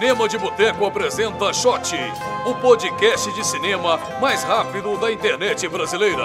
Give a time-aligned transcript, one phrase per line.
[0.00, 1.94] Cinema de Boteco apresenta Shot,
[2.46, 6.24] o podcast de cinema mais rápido da internet brasileira.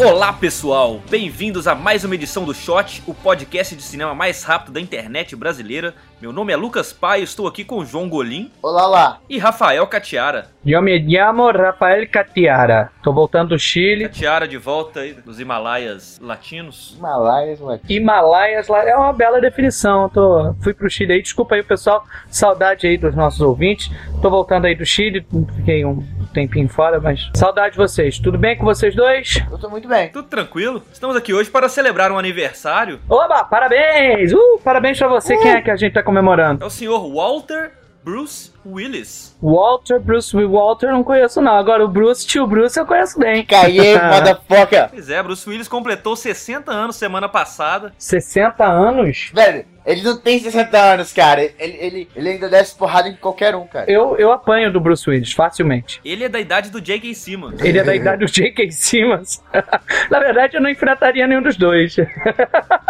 [0.00, 4.72] Olá pessoal, bem-vindos a mais uma edição do Shot, o podcast de cinema mais rápido
[4.72, 5.94] da internet brasileira.
[6.22, 9.18] Meu nome é Lucas Pai, estou aqui com João Golim Olá lá.
[9.28, 10.46] e Rafael Catiara.
[10.64, 12.92] Eu me chamo Rafael Catiara.
[13.02, 14.04] Tô voltando do Chile.
[14.04, 16.94] Catiara de volta aí dos Himalaias latinos.
[16.96, 17.92] Himalaias, moleque.
[17.92, 20.08] Himalaias lá é uma bela definição.
[20.08, 23.90] Tô, fui pro Chile aí, desculpa aí pessoal, saudade aí dos nossos ouvintes.
[24.22, 25.26] Tô voltando aí do Chile,
[25.56, 28.20] fiquei um tempinho fora, mas saudade de vocês.
[28.20, 29.42] Tudo bem com vocês dois?
[29.50, 30.10] Eu tô muito bem.
[30.10, 30.84] Tudo tranquilo?
[30.92, 33.00] Estamos aqui hoje para celebrar um aniversário.
[33.10, 34.32] Oba, parabéns!
[34.32, 35.36] Uh, parabéns pra você.
[35.36, 36.62] Quem é que a gente tá comemorando?
[36.62, 37.72] É o senhor Walter
[38.04, 39.36] Bruce Willis.
[39.42, 41.56] Walter, Bruce Walter, não conheço não.
[41.56, 43.44] Agora o Bruce, tio Bruce, eu conheço bem.
[43.44, 43.78] Caí,
[44.10, 44.88] motherfucker.
[44.90, 47.92] Pois é, Bruce Willis completou 60 anos semana passada.
[47.98, 49.30] 60 anos?
[49.34, 51.42] Velho, ele não tem 60 anos, cara.
[51.42, 53.90] Ele, ele, ele ainda desce porrada em qualquer um, cara.
[53.90, 56.00] Eu, eu apanho do Bruce Willis, facilmente.
[56.04, 57.12] Ele é da idade do J.K.
[57.14, 57.60] Simmons.
[57.60, 58.70] Ele é da idade do J.K.
[58.70, 59.42] Simmons.
[60.08, 61.96] Na verdade, eu não enfrentaria nenhum dos dois.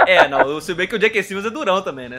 [0.04, 1.22] É, não, sei bem que o J.K.
[1.22, 2.18] Simmons é durão também, né?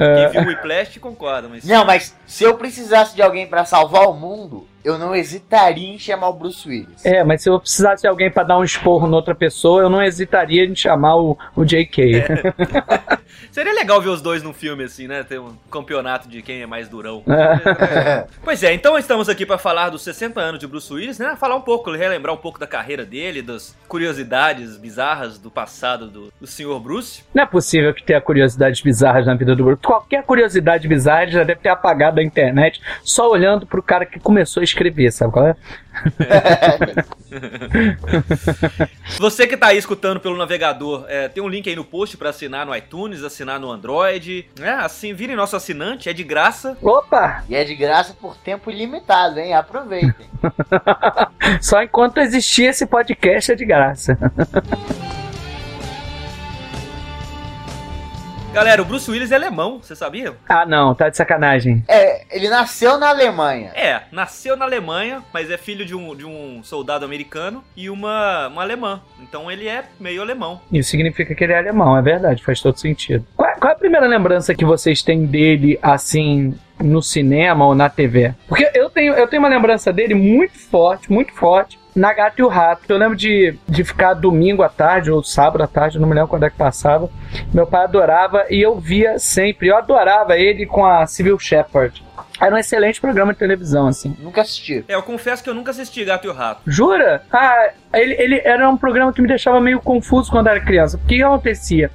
[0.00, 0.14] É.
[0.16, 1.64] Quem viu o Whiplash concorda, mas...
[1.64, 5.98] Não, mas se eu precisasse de alguém pra salvar o mundo, eu não hesitaria em
[5.98, 7.04] chamar o Bruce Willis.
[7.04, 10.02] É, mas se eu precisasse de alguém pra dar um esporro noutra pessoa, eu não
[10.02, 12.24] hesitaria em chamar o, o J.K.
[13.50, 15.22] Seria legal ver os dois num filme assim, né?
[15.22, 17.22] Ter um campeonato de quem é mais durão.
[17.28, 18.26] É.
[18.42, 21.36] Pois é, então estamos aqui para falar dos 60 anos de Bruce Willis, né?
[21.36, 26.32] Falar um pouco, relembrar um pouco da carreira dele, das curiosidades bizarras do passado do,
[26.40, 26.78] do Sr.
[26.80, 27.22] Bruce.
[27.34, 29.82] Não é possível que tenha curiosidades bizarras na vida do Bruce.
[29.82, 34.18] Qualquer curiosidade bizarra ele já deve ter apagado da internet só olhando pro cara que
[34.18, 35.56] começou a escrever, sabe qual é?
[39.18, 42.30] Você que tá aí escutando pelo navegador, é, tem um link aí no post para
[42.30, 44.72] assinar no iTunes, assinar no Android, né?
[44.80, 46.76] Assim, vire nosso assinante, é de graça.
[46.82, 47.44] Opa!
[47.48, 49.54] E é de graça por tempo ilimitado, hein?
[49.54, 50.26] Aproveitem.
[51.60, 54.18] Só enquanto existir esse podcast é de graça.
[58.52, 60.34] Galera, o Bruce Willis é alemão, você sabia?
[60.46, 61.82] Ah, não, tá de sacanagem.
[61.88, 63.70] É, ele nasceu na Alemanha.
[63.74, 68.48] É, nasceu na Alemanha, mas é filho de um, de um soldado americano e uma,
[68.48, 69.00] uma alemã.
[69.22, 70.60] Então ele é meio alemão.
[70.70, 73.26] Isso significa que ele é alemão, é verdade, faz todo sentido.
[73.34, 77.88] Qual, qual é a primeira lembrança que vocês têm dele, assim, no cinema ou na
[77.88, 78.34] TV?
[78.46, 81.78] Porque eu tenho, eu tenho uma lembrança dele muito forte, muito forte.
[81.94, 82.82] Na Gato e o Rato.
[82.88, 86.28] Eu lembro de, de ficar domingo à tarde ou sábado à tarde, não me lembro
[86.28, 87.10] quando é que passava.
[87.52, 89.68] Meu pai adorava e eu via sempre.
[89.68, 92.02] Eu adorava ele com a Civil Shepard.
[92.40, 94.16] Era um excelente programa de televisão, assim.
[94.18, 94.84] Nunca assisti.
[94.88, 96.62] É, eu confesso que eu nunca assisti Gato e o Rato.
[96.66, 97.22] Jura?
[97.30, 100.98] Ah, ele, ele era um programa que me deixava meio confuso quando era criança.
[100.98, 101.90] Porque o que acontecia?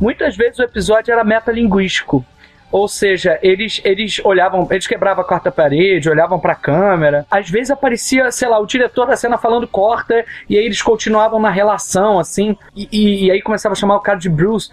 [0.00, 2.24] Muitas vezes o episódio era metalinguístico.
[2.72, 7.26] Ou seja, eles, eles olhavam, eles quebravam a quarta parede, olhavam pra câmera.
[7.30, 11.38] Às vezes aparecia, sei lá, o diretor da cena falando corta, e aí eles continuavam
[11.38, 14.70] na relação, assim, e, e, e aí começava a chamar o cara de Bruce.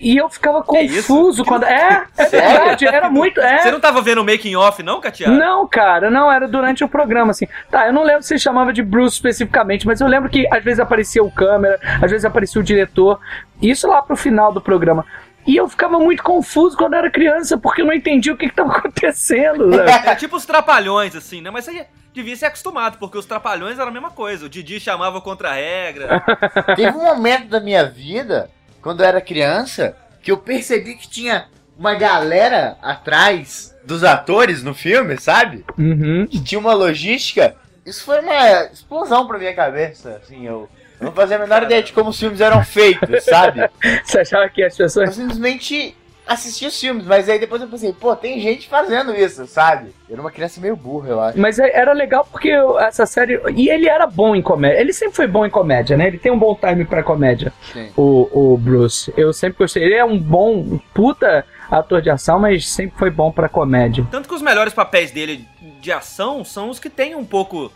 [0.00, 1.64] E eu ficava confuso quando.
[1.64, 3.40] É, é verdade, era muito.
[3.40, 3.58] É.
[3.58, 5.32] Você não tava vendo o making off, não, Catiara?
[5.32, 7.48] Não, cara, não, era durante o programa, assim.
[7.70, 10.78] Tá, eu não lembro se chamava de Bruce especificamente, mas eu lembro que às vezes
[10.78, 13.18] aparecia o câmera, às vezes aparecia o diretor.
[13.60, 15.04] Isso lá pro final do programa.
[15.48, 18.54] E eu ficava muito confuso quando era criança, porque eu não entendia o que, que
[18.54, 19.72] tava acontecendo.
[19.74, 20.08] sabe?
[20.08, 21.50] É tipo os trapalhões, assim, né?
[21.50, 24.44] Mas você devia ser acostumado, porque os trapalhões eram a mesma coisa.
[24.44, 26.22] O Didi chamava contra a regra.
[26.76, 28.50] Teve um momento da minha vida,
[28.82, 31.46] quando eu era criança, que eu percebi que tinha
[31.78, 35.64] uma galera atrás dos atores no filme, sabe?
[35.78, 36.26] Uhum.
[36.26, 37.56] que tinha uma logística.
[37.86, 40.68] Isso foi uma explosão pra minha cabeça, assim, eu
[41.00, 43.68] eu não fazia a menor ideia de como os filmes eram feitos, sabe?
[44.04, 45.14] Você achava que as Eu pessoas.
[45.14, 45.94] simplesmente
[46.26, 49.94] assistia os filmes, mas aí depois eu pensei, pô, tem gente fazendo isso, sabe?
[50.06, 51.40] Eu era uma criança meio burra, eu acho.
[51.40, 53.40] Mas é- era legal porque eu- essa série.
[53.56, 54.78] E ele era bom em comédia.
[54.78, 56.06] Ele sempre foi bom em comédia, né?
[56.06, 57.88] Ele tem um bom time pra comédia, Sim.
[57.96, 59.10] o, o Bruce.
[59.16, 59.82] Eu sempre gostei.
[59.84, 64.06] Ele é um bom, puta ator de ação, mas sempre foi bom pra comédia.
[64.10, 65.46] Tanto que os melhores papéis dele
[65.80, 67.72] de ação são os que têm um pouco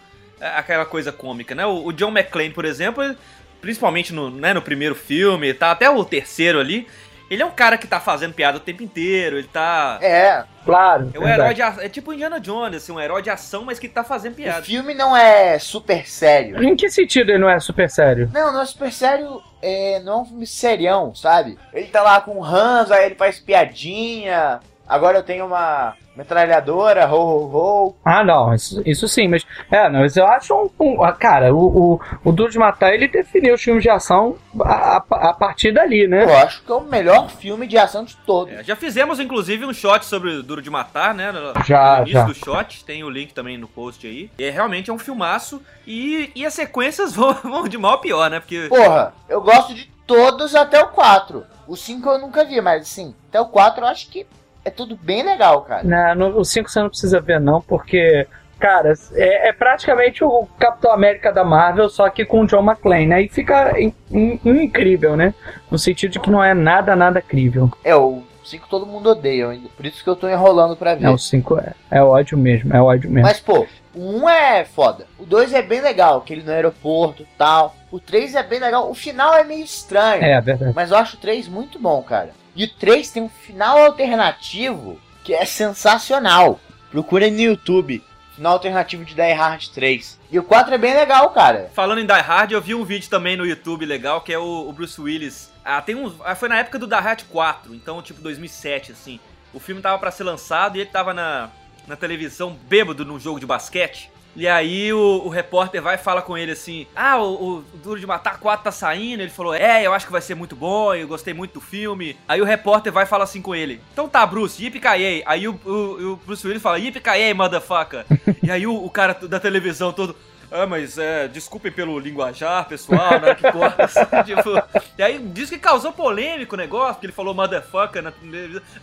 [0.56, 1.64] aquela coisa cômica, né?
[1.66, 3.14] O, o John McClane, por exemplo,
[3.60, 6.86] principalmente no, né, no primeiro filme, tá até o terceiro ali,
[7.30, 9.98] ele é um cara que tá fazendo piada o tempo inteiro, ele tá.
[10.02, 11.10] É, Claro.
[11.14, 13.78] É um herói de a- É tipo Indiana Jones, assim, um herói de ação, mas
[13.80, 14.62] que tá fazendo o piada.
[14.62, 16.62] filme não é super sério.
[16.62, 18.30] Em que sentido ele não é super sério?
[18.32, 21.58] Não, não é super sério, é, não é um filme serião, sabe?
[21.72, 24.60] Ele tá lá com o Hans, aí ele faz piadinha.
[24.86, 27.96] Agora eu tenho uma, Metralhadora, ho, ho, ho.
[28.04, 29.46] Ah, não, isso, isso sim, mas.
[29.70, 30.70] É, não, mas eu acho um.
[30.84, 34.36] um- ah, cara, o, o, o Duro de Matar ele definiu os filmes de ação
[34.60, 36.24] a, a, a partir dali, né?
[36.24, 38.52] Eu acho que é o melhor filme de ação de todos.
[38.54, 41.32] É, já fizemos, inclusive, um shot sobre o Duro de Matar, né?
[41.32, 42.24] No, Já, no início já.
[42.24, 44.30] do shot, tem o link também no post aí.
[44.38, 45.62] E é, realmente é um filmaço.
[45.86, 48.38] E, e as sequências vão, vão de mal a pior, né?
[48.38, 48.66] Porque.
[48.68, 51.44] Porra, eu gosto de todos até o 4.
[51.66, 54.26] O 5 eu nunca vi, mas assim, até o 4 eu acho que
[54.64, 55.82] é tudo bem legal, cara.
[55.84, 58.26] Não, no, o 5 você não precisa ver, não, porque.
[58.58, 63.06] Cara, é, é praticamente o Capitão América da Marvel, só que com o John McClane,
[63.08, 63.22] né?
[63.22, 65.34] E fica in- in- incrível, né?
[65.68, 67.68] No sentido de que não é nada, nada crível.
[67.82, 69.48] É, o 5 todo mundo odeia.
[69.76, 71.06] Por isso que eu tô enrolando pra ver.
[71.06, 73.26] É, o 5 é, é ódio mesmo, é ódio mesmo.
[73.26, 73.66] Mas, pô,
[73.96, 75.08] o 1 é foda.
[75.18, 77.74] O 2 é bem legal, aquele no aeroporto e tal.
[77.90, 78.88] O 3 é bem legal.
[78.88, 80.22] O final é meio estranho.
[80.22, 80.72] É, é verdade.
[80.72, 82.30] Mas eu acho o 3 muito bom, cara.
[82.54, 86.60] E o 3 tem um final alternativo que é sensacional.
[86.90, 88.02] Procura no YouTube.
[88.34, 90.18] Final alternativo de Die Hard 3.
[90.30, 91.70] E o 4 é bem legal, cara.
[91.74, 94.68] Falando em Die Hard, eu vi um vídeo também no YouTube legal, que é o,
[94.68, 95.50] o Bruce Willis.
[95.64, 96.14] Ah, tem uns.
[96.24, 99.18] ah, foi na época do Die Hard 4, então tipo 2007, assim.
[99.54, 101.50] O filme tava pra ser lançado e ele tava na,
[101.86, 104.11] na televisão bêbado num jogo de basquete.
[104.34, 108.00] E aí o, o repórter vai e fala com ele assim: Ah, o, o Duro
[108.00, 109.22] de Matar 4 tá saindo.
[109.22, 112.16] Ele falou: É, eu acho que vai ser muito bom, eu gostei muito do filme.
[112.26, 115.58] Aí o repórter vai e fala assim com ele: Então tá, Bruce, yippee Aí o,
[115.64, 118.04] o, o Bruce Willis fala: Yippee motherfucker.
[118.42, 120.16] e aí o cara da televisão todo.
[120.52, 124.50] Ah, mas é, desculpem pelo linguajar, pessoal, né, que corta, assim, tipo...
[124.98, 128.12] E aí diz que causou polêmico o negócio, que ele falou motherfucker na.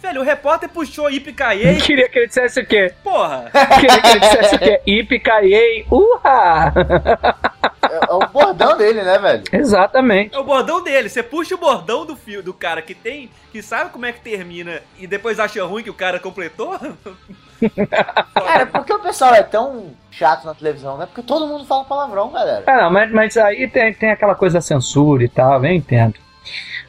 [0.01, 2.91] Velho, o repórter puxou Ipicaiei, Queria que ele dissesse o quê?
[3.03, 3.51] porra!
[3.79, 4.81] Queria que ele dissesse o quê?
[4.87, 6.73] Ipicaiei, urra!
[7.89, 9.43] É, é o bordão dele, né, velho?
[9.51, 10.35] Exatamente.
[10.35, 13.61] É o bordão dele, você puxa o bordão do fio do cara que tem, que
[13.61, 16.79] sabe como é que termina e depois acha ruim que o cara completou.
[18.33, 21.05] Cara, por que o pessoal é tão chato na televisão, né?
[21.05, 22.63] Porque todo mundo fala palavrão, galera.
[22.67, 26.15] Ah, não, mas, mas aí tem, tem aquela coisa da censura e tal, eu entendo.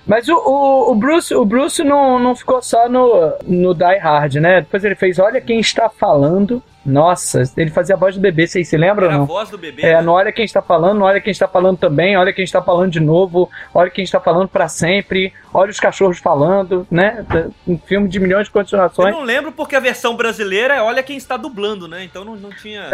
[0.07, 4.37] Mas o, o, o Bruce, o Bruce não, não ficou só no, no Die Hard,
[4.37, 4.63] né?
[4.63, 6.63] Depois ele fez Olha Quem Está Falando.
[6.85, 9.27] Nossa, ele fazia a voz do bebê, vocês se lembram Era a não?
[9.27, 9.83] voz do bebê.
[9.83, 10.03] É, né?
[10.03, 12.91] no Olha Quem Está Falando, no Olha Quem Está Falando também, Olha Quem Está Falando
[12.91, 17.25] de novo, Olha Quem Está Falando pra sempre, Olha os Cachorros Falando, né?
[17.67, 19.15] Um filme de milhões de Eu continuações.
[19.15, 22.05] não lembro porque a versão brasileira é olha quem está dublando, né?
[22.05, 22.89] Então não, não tinha.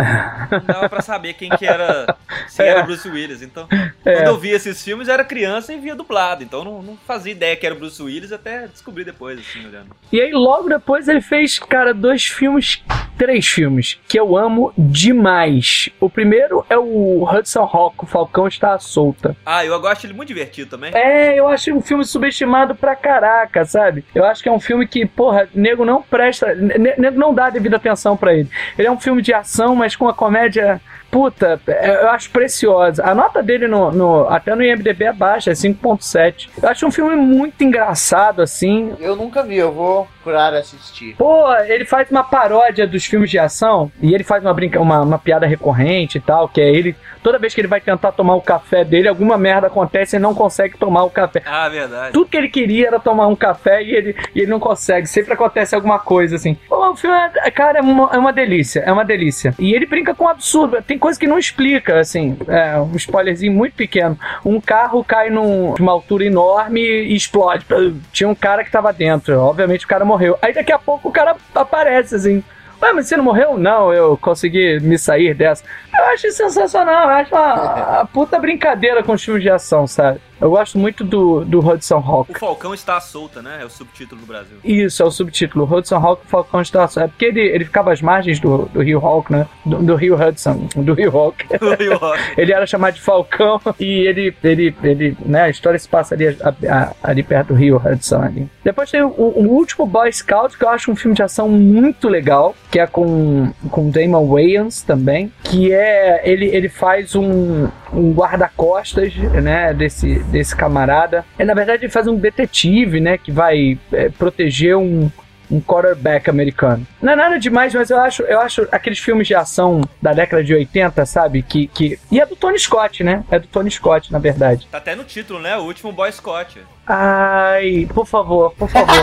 [0.50, 2.16] Não dava pra saber quem que era.
[2.48, 3.42] Se era o Bruce Willis.
[3.42, 3.68] Então,
[4.04, 4.14] É.
[4.16, 6.42] quando eu via esses filmes, eu era criança e via dublado.
[6.42, 9.88] Então não, não fazia ideia que era o Bruce Willis até descobrir depois, assim, olhando.
[10.10, 12.82] E aí logo depois ele fez, cara, dois filmes,
[13.18, 13.75] três filmes,
[14.08, 15.88] que eu amo demais.
[16.00, 19.36] O primeiro é o Hudson Hawk, o Falcão está à solta.
[19.44, 20.90] Ah, eu gosto ele muito divertido também.
[20.94, 24.04] É, eu acho um filme subestimado pra caraca, sabe?
[24.14, 27.46] Eu acho que é um filme que, porra, nego não presta, ne- nego não dá
[27.46, 28.48] a devida atenção pra ele.
[28.78, 30.80] Ele é um filme de ação, mas com uma comédia,
[31.10, 33.04] puta, é, eu acho preciosa.
[33.04, 36.48] A nota dele no, no- até no IMDb é baixa, é 5.7.
[36.62, 41.14] Eu acho um filme muito engraçado, assim, Eu nunca vi, eu vou procurar assistir.
[41.16, 45.00] Pô, ele faz uma paródia dos filmes de ação e ele faz uma, brinca uma,
[45.02, 46.96] uma piada recorrente e tal, que é ele.
[47.26, 50.22] Toda vez que ele vai tentar tomar o café dele, alguma merda acontece e ele
[50.22, 51.42] não consegue tomar o café.
[51.44, 52.12] Ah, verdade.
[52.12, 55.08] Tudo que ele queria era tomar um café e ele, e ele não consegue.
[55.08, 56.56] Sempre acontece alguma coisa assim.
[56.70, 58.78] O filme, é, cara, é uma, é uma delícia.
[58.86, 59.52] É uma delícia.
[59.58, 60.80] E ele brinca com um absurdo.
[60.80, 62.36] Tem coisa que não explica, assim.
[62.46, 64.16] É, um spoilerzinho muito pequeno.
[64.44, 67.66] Um carro cai num- numa altura enorme e explode.
[68.12, 69.36] Tinha um cara que tava dentro.
[69.40, 70.38] Obviamente o cara morreu.
[70.40, 72.44] Aí daqui a pouco o cara aparece, assim.
[72.82, 73.56] Ué, mas você não morreu?
[73.56, 75.64] Não, eu consegui me sair dessa.
[75.98, 80.20] Eu acho sensacional, eu acho uma, uma puta brincadeira com os filmes de ação, sabe?
[80.40, 82.32] Eu gosto muito do, do Hudson Hawk.
[82.32, 83.58] O Falcão está solta, né?
[83.62, 84.56] É o subtítulo do Brasil.
[84.64, 85.64] Isso, é o subtítulo.
[85.64, 86.88] Hudson Hawk, o Falcão está...
[86.96, 89.46] É porque ele, ele ficava às margens do, do Rio Hawk, né?
[89.64, 91.44] Do, do Rio Hudson, do Rio Hawk.
[91.80, 92.20] E o Rock.
[92.36, 96.28] Ele era chamado de Falcão e ele, ele, ele, né, a história se passa ali,
[96.28, 98.48] a- a- ali perto do Rio Hudson ali.
[98.64, 102.08] Depois tem o, o último Boy Scout, que eu acho um filme de ação muito
[102.08, 108.12] legal, que é com, com Damon Wayans também, que é, ele, ele faz um, um
[108.12, 111.24] guarda-costas, né, desse, desse camarada.
[111.38, 115.10] É, na verdade, ele faz um detetive, né, que vai é, proteger um,
[115.50, 116.86] um quarterback americano.
[117.00, 120.42] Não é nada demais, mas eu acho, eu acho aqueles filmes de ação da década
[120.42, 121.42] de 80, sabe?
[121.42, 121.98] Que, que...
[122.10, 123.24] E é do Tony Scott, né?
[123.30, 124.66] É do Tony Scott, na verdade.
[124.70, 125.56] Tá até no título, né?
[125.56, 126.60] O último Boy Scott.
[126.86, 128.94] Ai, por favor, por favor.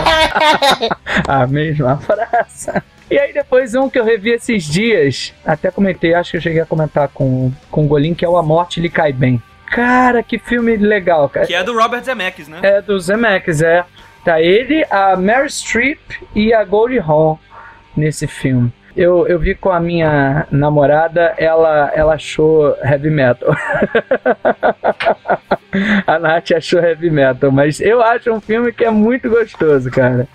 [1.26, 2.72] a mesma frase.
[3.10, 6.60] E aí depois um que eu revi esses dias, até comentei, acho que eu cheguei
[6.60, 9.42] a comentar com, com o Golim, que é o A Morte Lhe Cai Bem.
[9.66, 11.46] Cara, que filme legal, cara.
[11.46, 12.60] Que é do Robert Zemeckis, né?
[12.62, 13.84] É do Zemeckis, é.
[14.24, 16.00] Tá ele, a Mary Streep
[16.34, 17.36] e a Goldie Hawn.
[17.96, 18.72] nesse filme.
[18.96, 23.50] Eu, eu vi com a minha namorada, ela, ela achou heavy metal.
[26.06, 30.26] a Nath achou heavy metal, mas eu acho um filme que é muito gostoso, cara.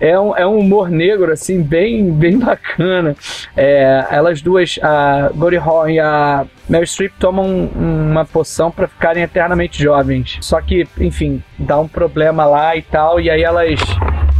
[0.00, 3.16] É um, é um humor negro, assim, bem, bem bacana.
[3.56, 9.22] É, elas duas, a Goldie Hawn e a Meryl Streep tomam uma poção para ficarem
[9.22, 10.38] eternamente jovens.
[10.40, 13.80] Só que, enfim, dá um problema lá e tal, e aí elas,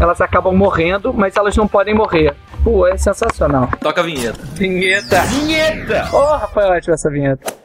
[0.00, 2.34] elas acabam morrendo, mas elas não podem morrer.
[2.62, 3.68] Pô, é sensacional.
[3.80, 4.40] Toca a vinheta.
[4.54, 5.20] Vinheta!
[5.22, 6.08] Vinheta!
[6.12, 7.63] Ô, oh, Rafael, ótima essa vinheta.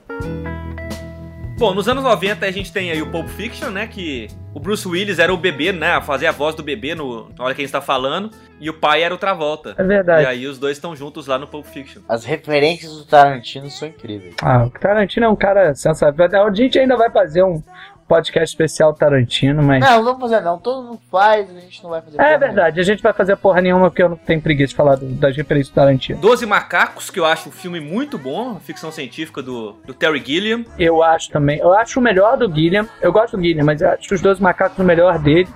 [1.60, 3.86] Bom, nos anos 90 a gente tem aí o Pulp Fiction, né?
[3.86, 6.00] Que o Bruce Willis era o bebê, né?
[6.00, 8.32] Fazer a voz do bebê no, na hora que a gente tá falando.
[8.62, 9.76] E o pai era o Travolta.
[9.78, 10.24] É verdade.
[10.24, 12.02] E aí os dois estão juntos lá no Pulp Fiction.
[12.08, 14.36] As referências do Tarantino são incríveis.
[14.42, 16.48] Ah, o Tarantino é um cara sensacional.
[16.48, 17.62] A gente ainda vai fazer um,
[18.10, 19.80] podcast especial Tarantino, mas.
[19.80, 20.58] Não, não vamos fazer não.
[20.58, 22.20] Todo mundo faz, a gente não vai fazer.
[22.20, 22.80] É verdade, nenhuma.
[22.80, 25.38] a gente vai fazer porra nenhuma porque eu não tenho preguiça de falar do, das
[25.38, 26.20] referências do Tarantino.
[26.20, 30.66] Doze Macacos, que eu acho um filme muito bom, ficção científica do, do Terry Gilliam.
[30.78, 31.60] Eu acho também.
[31.60, 32.88] Eu acho o melhor do Gilliam.
[33.00, 35.48] Eu gosto do Gilliam, mas eu acho os Doze Macacos o melhor dele.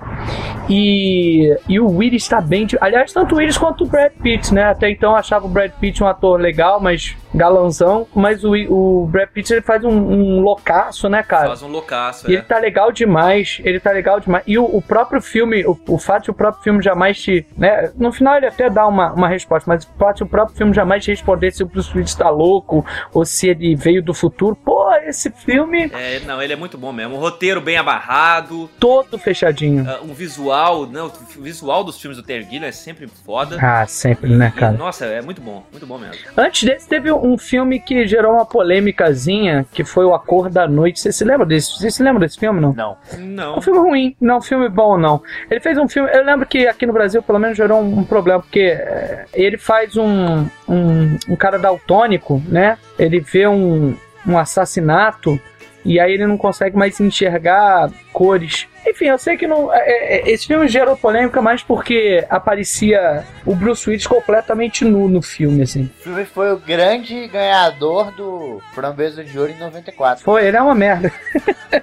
[0.68, 2.66] E, e o Willis está bem.
[2.66, 4.64] De, aliás, tanto o Willis quanto o Brad Pitt, né?
[4.64, 8.06] Até então eu achava o Brad Pitt um ator legal, mas galanzão.
[8.14, 11.48] Mas o, o Brad Pitt ele faz um, um loucaço, né, cara?
[11.48, 12.38] Faz um loucaço, E é.
[12.38, 13.60] ele tá legal demais.
[13.64, 14.44] Ele tá legal demais.
[14.46, 17.46] E o, o próprio filme, o, o fato de o próprio filme jamais te.
[17.56, 20.56] Né, no final ele até dá uma, uma resposta, mas o fato de o próprio
[20.56, 24.14] filme jamais te responder se o Bruce Willis tá louco ou se ele veio do
[24.14, 24.56] futuro.
[24.56, 25.90] Pô, esse filme.
[25.92, 27.16] É, não, ele é muito bom mesmo.
[27.16, 28.68] Um roteiro bem abarrado.
[28.78, 29.84] Todo fechadinho.
[29.84, 30.53] Uh, um visual,
[30.86, 33.58] não, o visual dos filmes do Gilliam é sempre foda.
[33.60, 34.74] Ah, sempre, né, cara?
[34.74, 36.16] E, nossa, é muito bom, muito bom mesmo.
[36.36, 40.68] Antes desse, teve um filme que gerou uma polêmicazinha, que foi O A Cor da
[40.68, 41.00] Noite.
[41.00, 41.78] Você se lembra desse?
[41.78, 42.72] Você se lembra desse filme, não?
[42.72, 42.96] Não.
[43.18, 43.58] Não.
[43.58, 45.22] Um filme ruim, não um filme bom, não.
[45.50, 46.10] Ele fez um filme.
[46.12, 49.58] Eu lembro que aqui no Brasil, pelo menos, gerou um, um problema, porque é, ele
[49.58, 52.78] faz um, um, um cara daltônico, né?
[52.98, 53.96] Ele vê um,
[54.26, 55.38] um assassinato
[55.84, 58.66] e aí ele não consegue mais enxergar cores.
[58.86, 59.72] Enfim, eu sei que não.
[59.72, 59.78] É,
[60.16, 65.62] é, esse filme gerou polêmica mais porque aparecia o Bruce Willis completamente nu no filme,
[65.62, 65.90] assim.
[66.00, 70.22] O filme foi o grande ganhador do Framboesa de Ouro em 94.
[70.24, 71.12] Foi, ele é uma merda.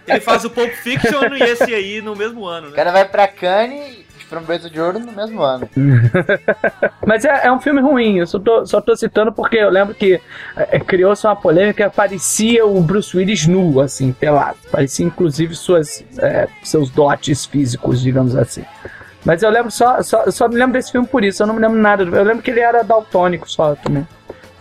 [0.07, 2.75] Ele faz o Pulp Fiction e esse aí no mesmo ano, O né?
[2.75, 4.00] cara vai pra Cannes
[4.31, 5.69] Framboesa de Ouro no mesmo ano.
[7.05, 9.93] Mas é, é um filme ruim, eu só tô, só tô citando porque eu lembro
[9.93, 10.21] que
[10.55, 14.57] é, criou-se uma polêmica, parecia o Bruce Willis nu, assim, pelado.
[14.71, 18.63] Parecia inclusive suas, é, seus dotes físicos, digamos assim.
[19.25, 21.59] Mas eu lembro só, só, só me lembro desse filme por isso, eu não me
[21.59, 22.03] lembro nada.
[22.03, 24.07] Eu lembro que ele era daltônico só também.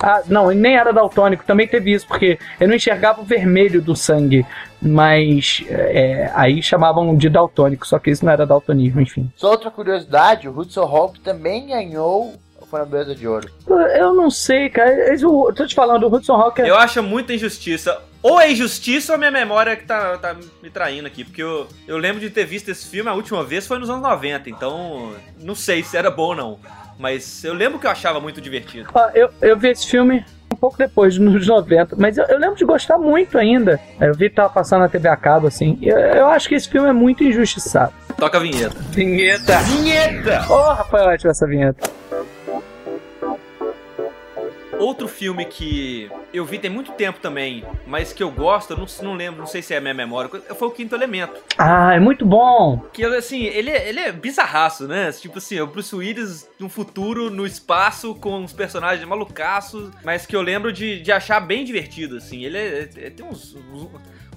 [0.03, 3.83] Ah, não, ele nem era daltônico, também teve isso, porque eu não enxergava o vermelho
[3.83, 4.47] do sangue,
[4.81, 9.31] mas é, aí chamavam de daltônico, só que isso não era daltonismo, enfim.
[9.37, 13.51] Só outra curiosidade, o Hudson Hawk também ganhou o Framboesa de Ouro.
[13.69, 16.71] Eu não sei, cara, eu tô te falando, o Hudson Hawk é...
[16.71, 18.01] Eu acho muita injustiça.
[18.23, 21.25] Ou é injustiça ou a minha memória que tá, tá me traindo aqui.
[21.25, 24.03] Porque eu, eu lembro de ter visto esse filme a última vez foi nos anos
[24.03, 24.51] 90.
[24.51, 26.59] Então, não sei se era bom ou não.
[27.01, 28.91] Mas eu lembro que eu achava muito divertido.
[28.93, 32.57] Ó, eu, eu vi esse filme um pouco depois, nos 90, mas eu, eu lembro
[32.57, 33.81] de gostar muito ainda.
[33.99, 35.79] Eu vi que tava passando na TV a cabo, assim.
[35.81, 37.95] Eu, eu acho que esse filme é muito injustiçado.
[38.19, 38.77] Toca a vinheta.
[38.91, 39.59] Vinheta!
[39.61, 40.45] Vinheta!
[40.51, 41.89] Ô, oh, Rafael, ótima essa vinheta.
[44.81, 48.87] Outro filme que eu vi tem muito tempo também, mas que eu gosto, eu não,
[49.03, 51.41] não lembro, não sei se é a minha memória, foi o Quinto Elemento.
[51.59, 52.79] Ah, é muito bom!
[52.93, 55.13] Que, assim, ele, é- ele é bizarraço, né?
[55.13, 60.25] Tipo assim, é o Bruce Willis no futuro, no espaço, com uns personagens malucaços, mas
[60.27, 62.45] que eu lembro de, de achar bem divertido, assim.
[62.45, 63.89] Ele é, é- tem uns, uns,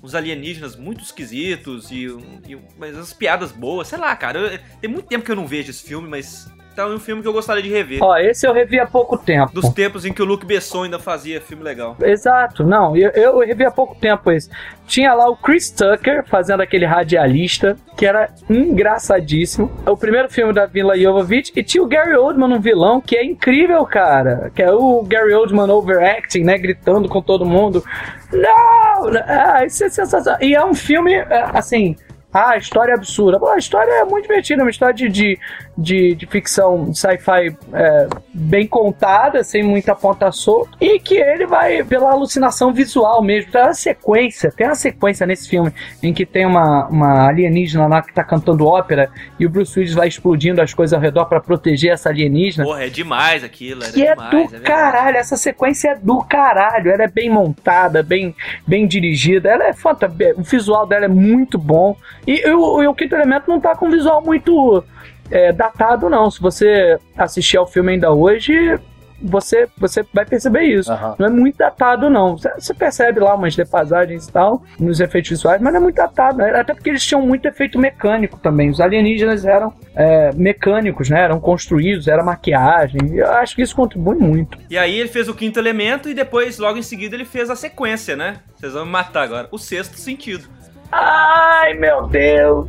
[0.03, 2.05] uns alienígenas muito esquisitos e,
[2.47, 4.39] e mas as piadas boas, sei lá, cara.
[4.39, 7.27] eu- tem muito tempo que eu não vejo esse filme, mas tá um filme que
[7.27, 7.99] eu gostaria de rever.
[8.01, 9.53] Ó, esse eu revi há pouco tempo.
[9.53, 11.95] Dos tempos em que o Luke Besson ainda fazia filme legal.
[12.01, 14.49] Exato, não, eu, eu revi há pouco tempo esse.
[14.85, 19.71] Tinha lá o Chris Tucker fazendo aquele radialista, que era engraçadíssimo.
[19.85, 21.51] É o primeiro filme da Vila Jovovich.
[21.55, 24.51] E tinha o Gary Oldman, um vilão, que é incrível, cara.
[24.53, 26.57] Que é o Gary Oldman overacting, né?
[26.57, 27.83] Gritando com todo mundo.
[28.31, 29.09] Não!
[29.25, 30.41] Ah, isso é sensacional.
[30.41, 31.95] E é um filme, é, assim.
[32.33, 33.39] Ah, história absurda.
[33.39, 35.39] Pô, a história é muito divertida, é uma história de, de,
[35.77, 41.83] de, de ficção sci-fi é, bem contada, sem muita ponta solta, e que ele vai
[41.83, 43.51] pela alucinação visual mesmo.
[43.51, 48.01] Tem uma sequência, tem uma sequência nesse filme em que tem uma, uma alienígena lá
[48.01, 51.39] que tá cantando ópera e o Bruce Willis vai explodindo as coisas ao redor para
[51.39, 52.65] proteger essa alienígena.
[52.65, 54.51] Porra, é demais aquilo, era Que é demais.
[54.51, 56.91] do é caralho, essa sequência é do caralho.
[56.91, 58.35] Ela é bem montada, bem,
[58.67, 59.49] bem dirigida.
[59.49, 60.33] Ela é fantástica.
[60.37, 61.95] O visual dela é muito bom.
[62.27, 64.83] E o, e o Quinto Elemento não tá com um visual muito
[65.33, 66.29] é, datado, não.
[66.29, 68.79] Se você assistir ao filme ainda hoje,
[69.25, 70.91] você, você vai perceber isso.
[70.91, 71.15] Aham.
[71.17, 72.37] Não é muito datado, não.
[72.37, 76.37] Você- percebe lá umas defasagens e tal, nos efeitos visuais, mas não é muito datado.
[76.39, 76.51] né?
[76.59, 78.69] Até porque eles tinham muito efeito mecânico também.
[78.69, 81.21] Os alienígenas eram é, mecânicos, né?
[81.21, 82.99] Eram construídos, era maquiagem.
[83.15, 84.57] Eu acho que isso contribui muito.
[84.69, 87.55] E aí ele fez o quinto elemento e depois, logo em seguida, ele fez a
[87.55, 88.37] sequência, né?
[88.57, 89.47] Vocês vão me matar agora.
[89.51, 90.45] O sexto sentido.
[90.91, 92.67] Ai, meu Deus!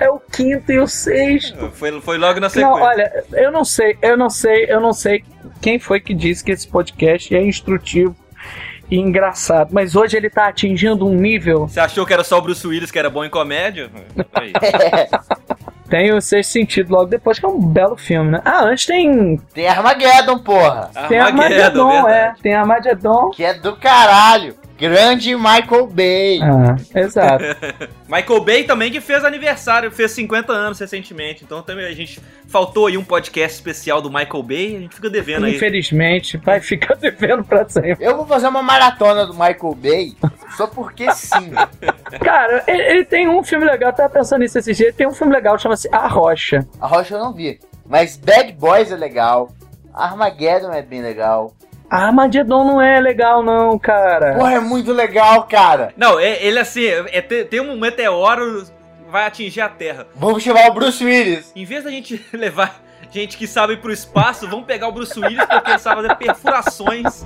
[0.00, 1.70] É o quinto e o sexto.
[1.72, 2.70] Foi, foi logo na sequência.
[2.70, 5.24] Não, olha, eu não sei, eu não sei, eu não sei
[5.60, 8.14] quem foi que disse que esse podcast é instrutivo
[8.90, 11.68] e engraçado, mas hoje ele tá atingindo um nível.
[11.68, 13.90] Você achou que era só o Bruce Willis que era bom em comédia?
[14.34, 14.52] Aí.
[15.88, 18.42] Tem o sexto sentido logo depois, que é um belo filme, né?
[18.44, 19.38] Ah, antes tem.
[19.54, 20.90] Tem Armageddon, porra.
[21.08, 22.02] Tem Armageddon, é.
[22.02, 22.42] verdade.
[22.42, 23.30] Tem Armageddon.
[23.30, 24.54] Que é do caralho.
[24.78, 26.40] Grande Michael Bay.
[26.40, 27.44] Ah, exato.
[28.08, 31.42] Michael Bay também que fez aniversário, fez 50 anos recentemente.
[31.42, 35.10] Então também a gente faltou aí um podcast especial do Michael Bay, a gente fica
[35.10, 35.56] devendo aí.
[35.56, 38.04] Infelizmente, vai ficar devendo pra sempre.
[38.04, 40.16] Eu vou fazer uma maratona do Michael Bay
[40.56, 41.50] só porque sim.
[42.22, 44.88] Cara, ele, ele tem um filme legal, eu tava pensando nisso esses dias.
[44.90, 46.64] Ele tem um filme legal, chama-se A Rocha.
[46.80, 47.58] A Rocha eu não vi.
[47.84, 49.50] Mas Bad Boys é legal.
[49.92, 51.52] Armageddon é bem legal.
[51.90, 54.34] A Armageddon não é legal, não, cara.
[54.34, 55.92] Porra, é muito legal, cara.
[55.96, 58.64] Não, é- ele assim, é, te- tem um meteoro
[59.10, 60.06] vai atingir a Terra.
[60.14, 61.50] Vamos chamar o Bruce Willis.
[61.56, 65.42] Em vez da gente levar gente que sabe pro espaço, vamos pegar o Bruce Willis
[65.46, 67.22] porque ele sabe fazer perfurações.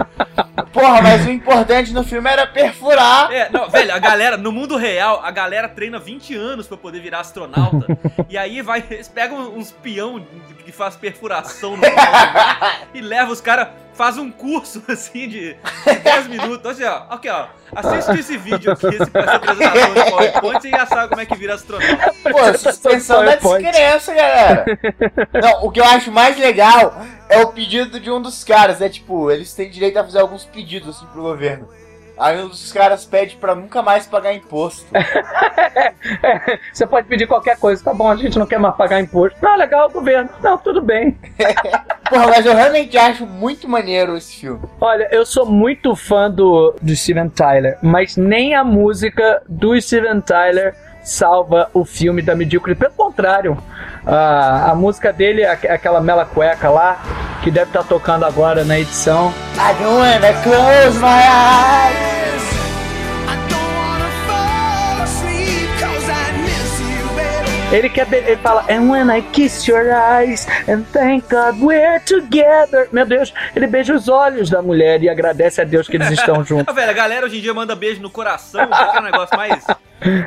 [0.73, 3.33] Porra, mas o importante no filme era perfurar.
[3.33, 7.01] É, não, velho, a galera, no mundo real, a galera treina 20 anos pra poder
[7.01, 7.85] virar astronauta.
[8.29, 10.25] e aí vai, eles pegam uns peão
[10.65, 11.91] que faz perfuração no mundo
[12.95, 16.71] e leva os caras, faz um curso assim de, de 10 minutos.
[16.71, 17.47] Assim, ó, aqui, ó.
[17.75, 21.37] Assiste esse vídeo aqui, esse, essa apresentação de PowerPoint, você já sabe como é que
[21.37, 22.15] vira astronauta.
[22.23, 24.65] Pô, suspensão da descrença, galera.
[25.43, 28.83] Não, o que eu acho mais legal é o pedido de um dos caras.
[28.83, 31.69] É tipo, eles têm direito a fazer alguns pedidos assim pro governo.
[32.19, 34.87] Aí um dos caras pede pra nunca mais pagar imposto.
[36.73, 39.39] Você pode pedir qualquer coisa, tá bom, a gente não quer mais pagar imposto.
[39.43, 40.29] Não, legal, governo.
[40.43, 41.19] Não, tudo bem.
[42.09, 44.61] Porra, mas eu realmente acho muito maneiro esse filme.
[44.81, 50.21] Olha, eu sou muito fã do, do Steven Tyler, mas nem a música do Steven
[50.21, 52.75] Tyler salva o filme da Medíocre.
[52.75, 53.57] Pelo contrário,
[54.07, 56.99] a, a música dele, aque- aquela mela cueca lá,
[57.43, 59.33] que deve estar tocando agora na edição.
[59.57, 62.12] I don't wanna close my eyes.
[67.73, 72.01] Ele quer, be- ele fala, and when I kiss your eyes, and thank God we're
[72.05, 72.87] together.
[72.93, 76.45] Meu Deus, ele beija os olhos da mulher e agradece a Deus que eles estão
[76.45, 76.75] juntos.
[76.75, 79.65] Velho, a galera hoje em dia manda beijo no coração, que é um negócio mais.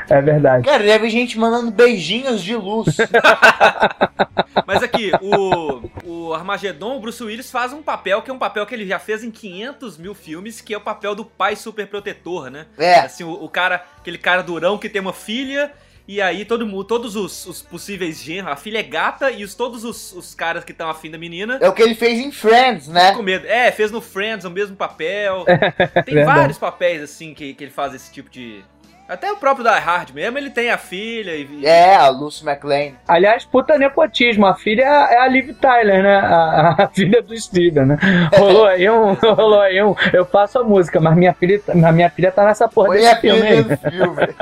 [0.09, 0.63] É verdade.
[0.63, 2.95] Cara, deve gente mandando beijinhos de luz.
[4.65, 8.65] Mas aqui, o, o Armagedon, o Bruce Willis faz um papel que é um papel
[8.65, 12.49] que ele já fez em 500 mil filmes, que é o papel do pai superprotetor,
[12.49, 12.67] né?
[12.77, 12.99] É.
[13.01, 15.71] Assim, o, o cara, aquele cara durão que tem uma filha,
[16.07, 19.55] e aí todo mundo, todos os, os possíveis genros, a filha é gata e os,
[19.55, 21.57] todos os, os caras que estão afim da menina.
[21.59, 23.13] É o que ele fez em Friends, né?
[23.13, 23.47] Com medo.
[23.47, 25.45] É, fez no Friends o mesmo papel.
[26.05, 26.39] Tem Verdade.
[26.39, 28.63] vários papéis, assim, que, que ele faz esse tipo de.
[29.07, 31.63] Até o próprio Die Hard mesmo, ele tem a filha e.
[31.63, 32.93] É, a Lucy McLean.
[33.07, 34.47] Aliás, puta nepotismo.
[34.47, 36.15] A filha é a Liv Tyler, né?
[36.17, 37.99] A, a filha do Steven, né?
[38.35, 39.13] Rolou aí um.
[39.21, 39.95] Rolou aí um.
[40.11, 41.61] Eu faço a música, mas minha filha,
[41.93, 43.63] minha filha tá nessa porra Foi desse filme aí.
[43.63, 44.35] filme.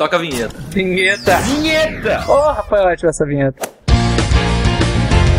[0.00, 0.56] Toca a vinheta.
[0.70, 1.36] Vinheta.
[1.40, 2.24] Vinheta!
[2.26, 3.68] Oh, Rafael, ótima essa vinheta.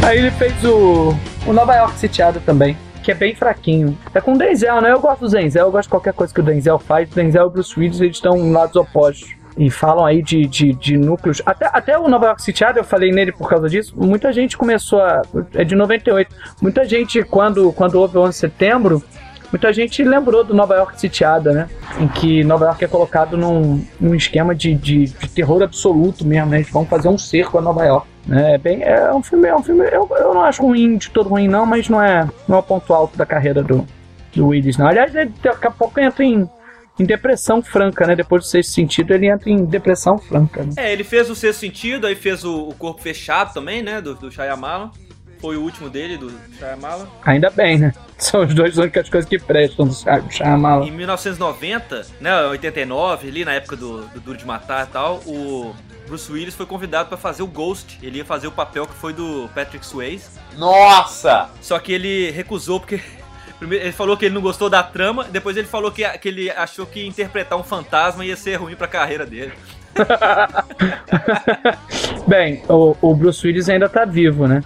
[0.06, 3.97] Aí ele fez o, o Nova York Sitiado também, que é bem fraquinho.
[4.13, 4.91] É com o Denzel, né?
[4.91, 7.12] Eu gosto do Denzel, eu gosto de qualquer coisa que o Denzel faz.
[7.12, 9.32] O Denzel e o Bruce Willis, eles estão em lados opostos.
[9.58, 11.41] E falam aí de, de, de núcleos.
[11.43, 13.95] Até, até o Nova York Sitiado, eu falei nele por causa disso.
[13.97, 15.24] Muita gente começou a.
[15.56, 16.36] É de 98.
[16.62, 19.04] Muita gente, quando, quando houve o 11 de setembro,
[19.52, 21.70] Muita gente lembrou do Nova York Sitiada, né?
[22.00, 26.50] Em que Nova York é colocado num, num esquema de, de, de terror absoluto mesmo,
[26.50, 26.58] né?
[26.58, 28.08] Eles vão fazer um cerco a Nova York.
[28.26, 28.54] né?
[28.54, 31.30] É, bem, é um filme, é um filme eu, eu não acho ruim, de todo
[31.30, 33.86] ruim não, mas não é, não é o ponto alto da carreira do,
[34.34, 34.88] do Willis, não.
[34.88, 36.50] Aliás, ele daqui a pouco entra em,
[36.98, 38.16] em depressão franca, né?
[38.16, 40.64] Depois do sexto sentido, ele entra em depressão franca.
[40.64, 40.70] Né?
[40.78, 44.00] É, ele fez o sexto sentido, aí fez o, o corpo fechado também, né?
[44.00, 44.92] Do, do Shyamalan.
[45.40, 47.08] Foi o último dele, do Shyamalan.
[47.26, 47.94] Ainda bem, né?
[48.21, 49.95] São as duas únicas coisas que prestam do
[50.29, 50.86] Shyamalan.
[50.86, 55.75] Em 1990, né, 89, ali na época do, do Duro de Matar e tal, o
[56.05, 57.97] Bruce Willis foi convidado pra fazer o Ghost.
[58.01, 60.29] Ele ia fazer o papel que foi do Patrick Swayze.
[60.55, 61.49] Nossa!
[61.62, 63.01] Só que ele recusou porque
[63.57, 66.49] Primeiro, ele falou que ele não gostou da trama, depois ele falou que, que ele
[66.49, 69.53] achou que interpretar um fantasma ia ser ruim pra carreira dele.
[72.25, 74.63] Bem, o, o Bruce Willis ainda tá vivo, né?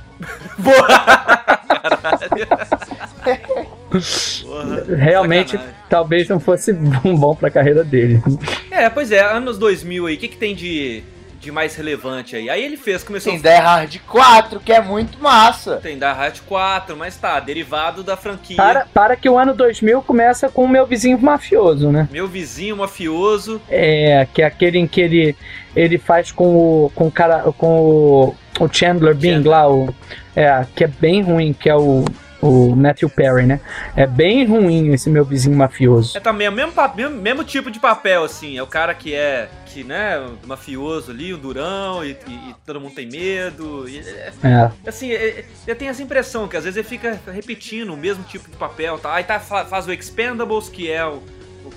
[4.42, 5.76] Porra, Realmente, sacanagem.
[5.90, 8.22] talvez não fosse bom pra carreira dele.
[8.70, 11.04] É, pois é, anos 2000 aí, o que, que tem de,
[11.46, 12.50] de mais relevante aí?
[12.50, 15.78] Aí ele fez, começou Tem Die Hard 4, que é muito massa.
[15.78, 18.58] Tem Die Hard 4, mas tá, derivado da franquia.
[18.58, 22.10] Para, para que o ano 2000 começa com o meu vizinho mafioso, né?
[22.12, 23.62] Meu vizinho mafioso.
[23.70, 25.36] É, que é aquele em que ele,
[25.76, 29.52] ele faz com o, com o cara, com o, o Chandler Bing Chandler.
[29.52, 29.94] lá, o,
[30.36, 32.04] é, que é bem ruim, que é o,
[32.48, 33.60] o Matthew Perry, né?
[33.96, 36.18] É bem ruim esse meu vizinho mafioso.
[36.18, 38.58] É também o mesmo, mesmo, mesmo tipo de papel, assim.
[38.58, 42.80] É o cara que é, que, né, mafioso ali, o durão, e, e- e todo
[42.80, 43.88] mundo tem medo.
[43.90, 44.72] e- é- É.
[44.90, 48.24] assim, é- é- eu tenho essa impressão que às vezes ele fica repetindo o mesmo
[48.24, 48.98] tipo de papel.
[48.98, 49.14] Tá?
[49.14, 51.22] Aí tá, fa- faz o Expendables, que é o,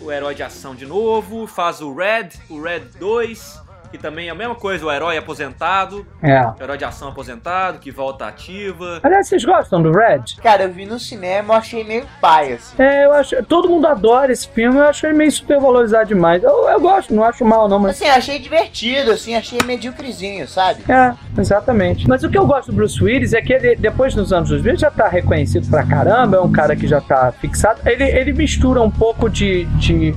[0.03, 1.47] o herói de ação de novo.
[1.47, 3.59] Faz o Red, o Red 2,
[3.91, 6.07] que também é a mesma coisa, o herói aposentado.
[6.23, 6.43] É.
[6.43, 9.01] O herói de ação aposentado, que volta ativa.
[9.03, 10.23] Aliás, vocês gostam do Red?
[10.43, 12.81] Cara, eu vi no cinema, eu achei meio pai, assim.
[12.81, 13.43] É, eu acho.
[13.45, 16.43] Todo mundo adora esse filme, eu acho ele meio supervalorizado demais.
[16.43, 18.01] Eu, eu gosto, não acho mal, não, mas.
[18.01, 20.83] Assim, achei divertido, assim, achei medíocrezinho, sabe?
[20.91, 22.09] É, exatamente.
[22.09, 24.77] Mas o que eu gosto do Bruce Willis é que ele, depois nos anos 2000,
[24.77, 27.81] já tá reconhecido pra caramba, é um cara que já tá fixado.
[27.87, 30.15] Ele, ele mistura um pouco de, de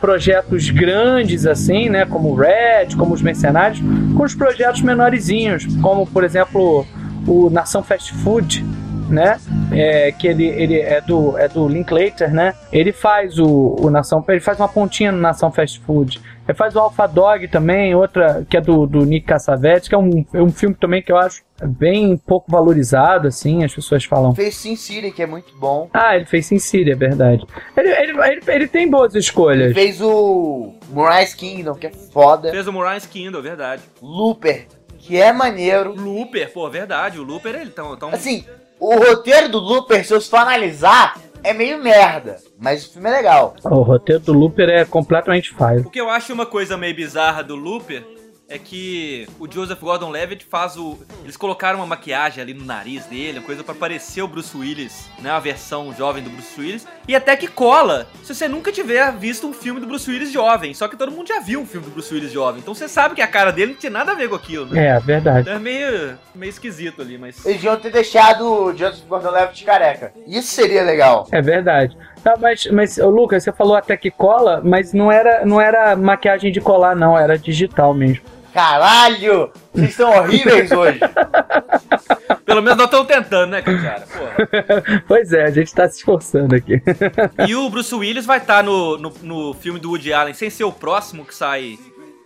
[0.00, 2.04] projetos grandes, assim, né?
[2.06, 3.80] Como Red, como os Mercenários,
[4.16, 6.86] com os projetos menorzinhos, como, por exemplo,
[7.26, 8.64] o Nação Fast Food,
[9.08, 9.38] né?
[9.72, 12.54] É, que ele, ele é do é do Linklater, né?
[12.72, 16.20] Ele faz o, o Nação, ele faz uma pontinha no Nação Fast Food.
[16.48, 19.98] Ele faz o Alpha Dog também, outra que é do, do Nick Cassavetes, que é
[19.98, 24.34] um, é um filme também que eu acho bem pouco valorizado, assim, as pessoas falam.
[24.34, 25.90] Fez Sin City, que é muito bom.
[25.92, 27.44] Ah, ele fez Sin City, é verdade.
[27.76, 29.74] Ele, ele, ele, ele tem boas escolhas.
[29.74, 32.50] Fez o Moonrise Kingdom, que é foda.
[32.50, 33.82] Fez o Moraes Kindle, verdade.
[34.00, 34.66] Looper,
[34.98, 35.94] que é maneiro.
[35.94, 37.18] Looper, pô, verdade.
[37.18, 37.94] O Looper, ele tão.
[37.96, 38.08] tão...
[38.08, 38.44] Assim,
[38.80, 42.36] o roteiro do Looper, se eu for analisar, é meio merda.
[42.58, 43.54] Mas o filme é legal.
[43.64, 45.82] O roteiro do Looper é completamente falho.
[45.86, 48.04] O que eu acho uma coisa meio bizarra do Looper
[48.48, 50.98] é que o Joseph Gordon-Levitt faz o...
[51.22, 55.06] Eles colocaram uma maquiagem ali no nariz dele, uma coisa pra parecer o Bruce Willis,
[55.20, 55.30] né?
[55.30, 56.86] A versão jovem do Bruce Willis.
[57.06, 60.74] E até que cola se você nunca tiver visto um filme do Bruce Willis jovem.
[60.74, 62.60] Só que todo mundo já viu um filme do Bruce Willis jovem.
[62.60, 64.86] Então você sabe que a cara dele não tinha nada a ver com aquilo, né?
[64.86, 65.40] É, verdade.
[65.40, 67.44] Então é meio, meio esquisito ali, mas...
[67.46, 70.12] Eles deviam ter deixado o Joseph Gordon-Levitt careca.
[70.26, 71.26] Isso seria legal.
[71.32, 71.96] É verdade.
[72.22, 75.96] Tá, mas, mas ô, Lucas, você falou até que cola, mas não era, não era
[75.96, 78.24] maquiagem de colar, não, era digital mesmo.
[78.52, 79.50] Caralho!
[79.72, 81.00] Vocês são horríveis hoje.
[82.48, 84.06] Pelo menos nós estamos tentando, né, cara?
[84.06, 85.02] Porra.
[85.06, 86.80] Pois é, a gente tá se esforçando aqui.
[87.46, 90.64] E o Bruce Willis vai estar no, no, no filme do Woody Allen, sem ser
[90.64, 91.78] o próximo que sai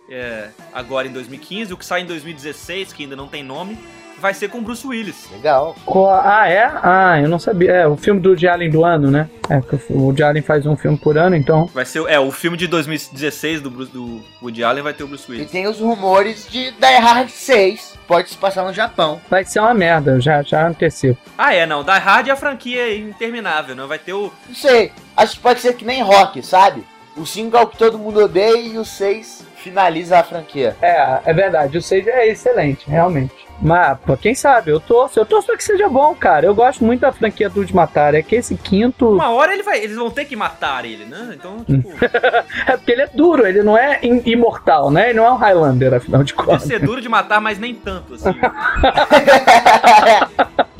[0.09, 3.77] é, agora em 2015, o que sai em 2016, que ainda não tem nome,
[4.23, 5.29] vai ser com o Bruce Willis.
[5.31, 5.75] Legal.
[6.23, 6.71] Ah, é?
[6.81, 7.71] Ah, eu não sabia.
[7.71, 9.29] É, o filme do Woody Allen do ano, né?
[9.49, 9.57] É,
[9.93, 11.69] o Woody Allen faz um filme por ano, então.
[11.73, 15.07] Vai ser, é, o filme de 2016 do, Bruce- do Woody Allen vai ter o
[15.07, 15.51] Bruce E Willis.
[15.51, 17.99] tem os rumores de Die Hard 6.
[18.07, 19.19] Pode se passar no Japão.
[19.29, 21.19] Vai ser uma merda, eu já, já antecipo.
[21.37, 24.31] Ah, é, não, Die Hard é a franquia interminável, não vai ter o...
[24.47, 24.91] Não sei.
[25.15, 26.83] Acho que pode ser que nem rock, sabe?
[27.15, 30.75] O 5 é o que todo mundo odeia e o 6 finaliza a franquia.
[30.81, 33.33] É, é verdade, o 6 é excelente, realmente.
[33.61, 36.45] Mas, pô, quem sabe, eu torço, eu torço pra que seja bom, cara.
[36.45, 38.13] Eu gosto muito da franquia do de Matar.
[38.13, 39.09] É que esse quinto.
[39.13, 41.29] Uma hora ele vai, eles vão ter que matar ele, né?
[41.33, 41.89] Então, tipo,
[42.67, 45.11] É porque ele é duro, ele não é im- imortal, né?
[45.11, 46.63] Ele não é um Highlander, afinal de deve contas.
[46.63, 48.33] ser duro de matar, mas nem tanto, assim.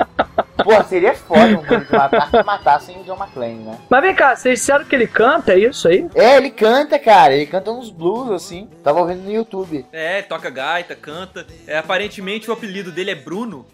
[0.62, 3.78] Pô, seria foda um filme de matar que matassem o John McClane, né?
[3.90, 6.06] Mas vem cá, vocês disseram que ele canta, é isso aí?
[6.14, 7.34] É, ele canta, cara.
[7.34, 8.68] Ele canta uns blues, assim.
[8.82, 9.84] Tava ouvindo no YouTube.
[9.92, 11.44] É, toca gaita, canta.
[11.66, 13.66] É, aparentemente o apelido dele é Bruno.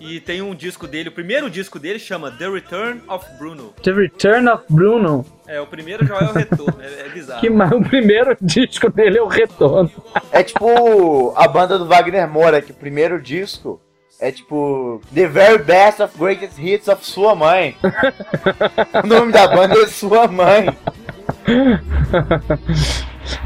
[0.00, 3.74] E tem um disco dele, o primeiro disco dele chama The Return of Bruno.
[3.82, 5.26] The Return of Bruno.
[5.44, 7.40] É, o primeiro já é o retorno, é, é bizarro.
[7.42, 9.90] Que ma- o primeiro disco dele é o Retorno.
[10.30, 13.80] É tipo a banda do Wagner Moura, que o primeiro disco
[14.20, 17.76] é tipo The Very Best of Greatest Hits of Sua Mãe.
[19.04, 20.76] o nome da banda é Sua Mãe.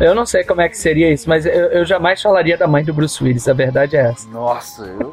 [0.01, 2.85] Eu não sei como é que seria isso, mas eu, eu jamais falaria da mãe
[2.85, 4.29] do Bruce Willis, a verdade é essa.
[4.29, 5.13] Nossa, eu,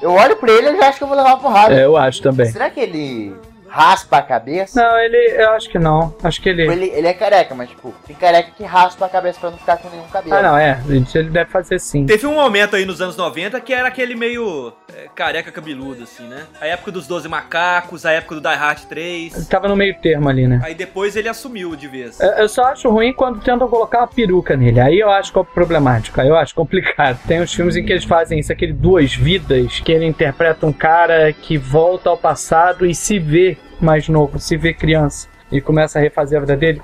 [0.00, 1.74] eu olho pra ele e já acho que eu vou levar uma porrada.
[1.74, 2.46] É, eu acho também.
[2.46, 3.34] Será que ele
[3.68, 4.82] raspa a cabeça?
[4.82, 5.16] Não, ele.
[5.36, 6.14] Eu acho que não.
[6.22, 6.62] Acho que ele.
[6.62, 9.76] Ele, ele é careca, mas tipo, tem careca que raspa a cabeça pra não ficar
[9.76, 10.34] com nenhum cabelo.
[10.34, 10.80] Ah, não, é.
[10.88, 12.06] Isso ele deve fazer sim.
[12.06, 16.26] Teve um momento aí nos anos 90 que era aquele meio é, careca cabeludo, assim,
[16.26, 16.44] né?
[16.60, 19.48] A época dos 12 macacos, a época do Die Hard Ele 3.
[19.48, 20.60] tava no meio termo ali, né?
[20.64, 22.18] Aí depois ele assumiu de vez.
[22.20, 24.80] Eu eu só acho ruim quando tentam colocar uma peruca nele.
[24.80, 26.18] Aí eu acho que é problemático.
[26.18, 27.18] Aí eu acho complicado.
[27.26, 30.72] Tem uns filmes em que eles fazem isso, aquele Duas Vidas, que ele interpreta um
[30.72, 35.28] cara que volta ao passado e se vê mais novo, se vê criança.
[35.50, 36.80] E começa a refazer a vida dele.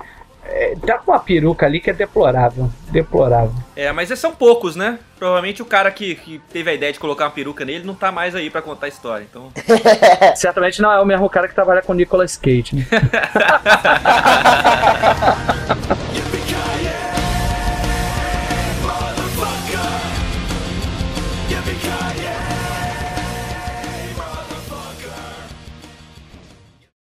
[0.47, 2.69] É, tá com uma peruca ali que é deplorável.
[2.89, 3.53] Deplorável.
[3.75, 4.99] É, mas esses são poucos, né?
[5.17, 8.11] Provavelmente o cara que, que teve a ideia de colocar uma peruca nele não tá
[8.11, 9.25] mais aí pra contar a história.
[9.29, 9.49] Então.
[10.35, 12.85] Certamente não é o mesmo cara que trabalha com Nicolas Cage, né?